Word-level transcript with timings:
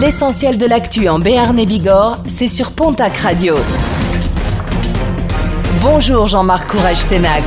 L'essentiel 0.00 0.58
de 0.58 0.66
l'actu 0.66 1.08
en 1.08 1.18
Béarn 1.18 1.58
et 1.58 1.66
Bigorre, 1.66 2.18
c'est 2.26 2.48
sur 2.48 2.72
Pontac 2.72 3.16
Radio. 3.18 3.56
Bonjour 5.80 6.26
Jean-Marc 6.26 6.70
Courage-Sénac. 6.70 7.42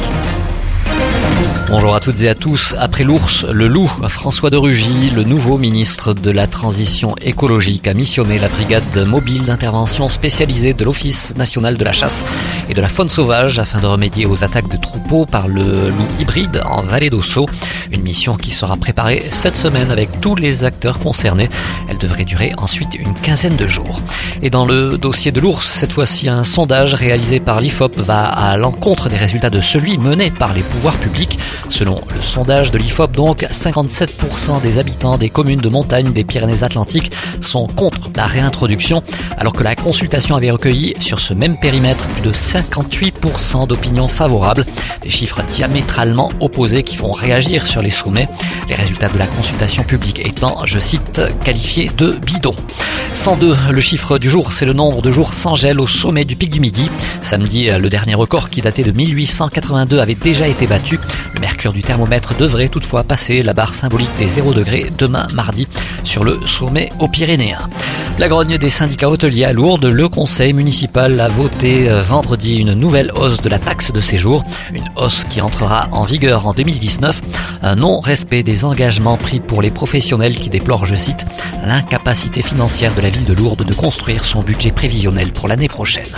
Bonjour 1.69 1.95
à 1.95 1.99
toutes 1.99 2.21
et 2.21 2.29
à 2.29 2.35
tous. 2.35 2.75
Après 2.77 3.03
l'ours, 3.03 3.45
le 3.45 3.67
loup, 3.67 3.89
François 4.07 4.49
de 4.49 4.57
Rugy, 4.57 5.09
le 5.09 5.23
nouveau 5.23 5.57
ministre 5.57 6.13
de 6.13 6.29
la 6.29 6.45
Transition 6.45 7.15
écologique, 7.21 7.87
a 7.87 7.93
missionné 7.93 8.37
la 8.37 8.49
brigade 8.49 9.07
mobile 9.07 9.45
d'intervention 9.45 10.09
spécialisée 10.09 10.73
de 10.73 10.83
l'Office 10.83 11.35
national 11.35 11.77
de 11.77 11.83
la 11.83 11.91
chasse 11.91 12.25
et 12.69 12.73
de 12.73 12.81
la 12.81 12.89
faune 12.89 13.09
sauvage 13.09 13.59
afin 13.59 13.79
de 13.79 13.87
remédier 13.87 14.25
aux 14.25 14.43
attaques 14.43 14.67
de 14.67 14.77
troupeaux 14.77 15.25
par 15.25 15.47
le 15.47 15.89
loup 15.89 16.07
hybride 16.19 16.61
en 16.65 16.83
vallée 16.83 17.09
d'Osso. 17.09 17.47
Une 17.91 18.01
mission 18.01 18.35
qui 18.35 18.51
sera 18.51 18.75
préparée 18.77 19.27
cette 19.29 19.55
semaine 19.55 19.91
avec 19.91 20.19
tous 20.19 20.35
les 20.35 20.65
acteurs 20.65 20.99
concernés. 20.99 21.49
Elle 21.89 21.97
devrait 21.97 22.25
durer 22.25 22.53
ensuite 22.57 22.93
une 22.95 23.13
quinzaine 23.13 23.55
de 23.55 23.67
jours. 23.67 24.01
Et 24.41 24.49
dans 24.49 24.65
le 24.65 24.97
dossier 24.97 25.31
de 25.31 25.39
l'ours, 25.39 25.67
cette 25.67 25.93
fois-ci, 25.93 26.27
un 26.29 26.43
sondage 26.43 26.93
réalisé 26.93 27.39
par 27.39 27.61
l'IFOP 27.61 27.97
va 27.97 28.25
à 28.25 28.57
l'encontre 28.57 29.09
des 29.09 29.17
résultats 29.17 29.49
de 29.49 29.61
celui 29.61 29.97
mené 29.97 30.29
par 30.29 30.53
les 30.53 30.63
pouvoirs 30.63 30.97
publics. 30.97 31.39
Selon 31.69 32.01
le 32.13 32.21
sondage 32.21 32.71
de 32.71 32.77
l'IFOP, 32.77 33.11
donc, 33.11 33.43
57% 33.43 34.61
des 34.61 34.79
habitants 34.79 35.17
des 35.17 35.29
communes 35.29 35.61
de 35.61 35.69
montagne 35.69 36.13
des 36.13 36.23
Pyrénées-Atlantiques 36.23 37.11
sont 37.41 37.67
contre 37.67 38.09
la 38.15 38.25
réintroduction, 38.25 39.03
alors 39.37 39.53
que 39.53 39.63
la 39.63 39.75
consultation 39.75 40.35
avait 40.35 40.51
recueilli 40.51 40.93
sur 40.99 41.19
ce 41.19 41.33
même 41.33 41.57
périmètre 41.57 42.07
plus 42.07 42.21
de 42.21 42.31
58% 42.31 43.67
d'opinions 43.67 44.07
favorables. 44.07 44.65
Des 45.01 45.09
chiffres 45.09 45.41
diamétralement 45.49 46.31
opposés 46.39 46.83
qui 46.83 46.95
font 46.95 47.11
réagir 47.11 47.67
sur 47.67 47.81
les 47.81 47.89
sommets. 47.89 48.29
Les 48.69 48.75
résultats 48.75 49.09
de 49.09 49.17
la 49.17 49.27
consultation 49.27 49.83
publique 49.83 50.19
étant, 50.25 50.65
je 50.65 50.79
cite, 50.79 51.21
qualifiés 51.43 51.91
de 51.97 52.13
bidon. 52.13 52.55
102, 53.13 53.55
le 53.71 53.81
chiffre 53.81 54.17
du 54.17 54.29
jour, 54.29 54.53
c'est 54.53 54.65
le 54.65 54.73
nombre 54.73 55.01
de 55.01 55.11
jours 55.11 55.33
sans 55.33 55.55
gel 55.55 55.79
au 55.79 55.87
sommet 55.87 56.25
du 56.25 56.35
pic 56.35 56.49
du 56.49 56.59
Midi. 56.59 56.89
Samedi, 57.21 57.69
le 57.69 57.89
dernier 57.89 58.15
record 58.15 58.49
qui 58.49 58.61
datait 58.61 58.83
de 58.83 58.91
1882 58.91 59.99
avait 59.99 60.15
déjà 60.15 60.47
été 60.47 60.65
battu. 60.67 60.99
Mercure 61.43 61.73
du 61.73 61.83
thermomètre 61.83 62.37
devrait 62.37 62.69
toutefois 62.69 63.03
passer 63.03 63.41
la 63.41 63.51
barre 63.51 63.73
symbolique 63.73 64.15
des 64.17 64.27
0 64.27 64.53
degrés 64.53 64.89
demain 64.97 65.27
mardi 65.33 65.67
sur 66.05 66.23
le 66.23 66.39
sommet 66.45 66.89
aux 66.99 67.09
Pyrénéens. 67.09 67.67
La 68.17 68.29
grogne 68.29 68.57
des 68.57 68.69
syndicats 68.69 69.09
hôteliers 69.09 69.43
à 69.43 69.51
Lourdes, 69.51 69.83
le 69.83 70.07
conseil 70.07 70.53
municipal 70.53 71.19
a 71.19 71.27
voté 71.27 71.89
vendredi 71.89 72.55
une 72.59 72.73
nouvelle 72.73 73.11
hausse 73.13 73.41
de 73.41 73.49
la 73.49 73.59
taxe 73.59 73.91
de 73.91 73.99
séjour, 73.99 74.45
une 74.73 74.87
hausse 74.95 75.25
qui 75.29 75.41
entrera 75.41 75.89
en 75.91 76.05
vigueur 76.05 76.47
en 76.47 76.53
2019, 76.53 77.21
un 77.61 77.75
non-respect 77.75 78.43
des 78.43 78.63
engagements 78.63 79.17
pris 79.17 79.41
pour 79.41 79.61
les 79.61 79.71
professionnels 79.71 80.35
qui 80.35 80.49
déplorent, 80.49 80.85
je 80.85 80.95
cite, 80.95 81.25
l'incapacité 81.65 82.41
financière 82.41 82.95
de 82.95 83.01
la 83.01 83.09
ville 83.09 83.25
de 83.25 83.33
Lourdes 83.33 83.65
de 83.65 83.73
construire 83.73 84.23
son 84.23 84.43
budget 84.43 84.71
prévisionnel 84.71 85.33
pour 85.33 85.49
l'année 85.49 85.67
prochaine. 85.67 86.15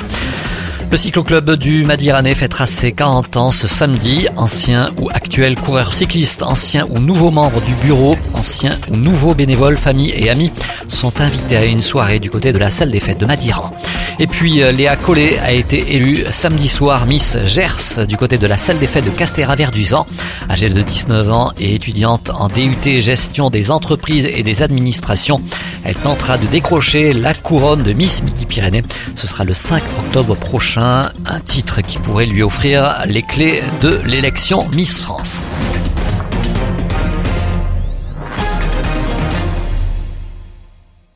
Le 0.91 0.97
cycloclub 0.97 1.51
du 1.51 1.83
Madiranais 1.83 2.35
fêtera 2.35 2.65
ses 2.65 2.91
40 2.91 3.37
ans 3.37 3.51
ce 3.51 3.67
samedi. 3.67 4.27
Anciens 4.37 4.91
ou 4.97 5.09
actuels 5.09 5.55
coureurs 5.55 5.93
cyclistes, 5.93 6.43
anciens 6.43 6.87
ou 6.89 6.99
nouveaux 6.99 7.31
membres 7.31 7.61
du 7.61 7.73
bureau, 7.73 8.15
anciens 8.33 8.79
ou 8.89 8.95
nouveaux 8.95 9.33
bénévoles, 9.33 9.77
familles 9.77 10.13
et 10.15 10.29
amis 10.29 10.51
sont 10.87 11.19
invités 11.21 11.57
à 11.57 11.65
une 11.65 11.81
soirée 11.81 12.19
du 12.19 12.29
côté 12.29 12.53
de 12.53 12.57
la 12.57 12.71
salle 12.71 12.91
des 12.91 12.99
fêtes 12.99 13.19
de 13.19 13.25
Madiran. 13.25 13.71
Et 14.19 14.27
puis 14.27 14.63
euh, 14.63 14.71
Léa 14.71 14.95
Collet 14.95 15.37
a 15.39 15.51
été 15.51 15.95
élue 15.95 16.25
samedi 16.29 16.69
soir 16.69 17.05
Miss 17.05 17.37
Gers 17.43 18.05
du 18.07 18.15
côté 18.15 18.37
de 18.37 18.47
la 18.47 18.57
salle 18.57 18.79
des 18.79 18.87
fêtes 18.87 19.03
de 19.03 19.09
Castéra-Verduzan. 19.09 20.05
Âgée 20.49 20.69
de 20.69 20.81
19 20.81 21.31
ans 21.31 21.51
et 21.59 21.75
étudiante 21.75 22.31
en 22.33 22.47
DUT 22.47 23.01
gestion 23.01 23.49
des 23.49 23.71
entreprises 23.71 24.25
et 24.25 24.43
des 24.43 24.61
administrations, 24.61 25.41
elle 25.85 25.95
tentera 25.95 26.37
de 26.37 26.47
décrocher 26.47 27.13
la 27.13 27.33
couronne 27.33 27.83
de 27.83 27.93
Miss 27.93 28.23
Midi-Pyrénées. 28.23 28.83
Ce 29.15 29.27
sera 29.27 29.43
le 29.43 29.53
5 29.53 29.83
octobre 29.99 30.35
prochain, 30.35 31.11
un 31.25 31.39
titre 31.39 31.81
qui 31.81 31.99
pourrait 31.99 32.25
lui 32.25 32.43
offrir 32.43 33.03
les 33.05 33.21
clés 33.21 33.61
de 33.81 34.01
l'élection 34.05 34.67
Miss 34.69 34.99
France. 34.99 35.43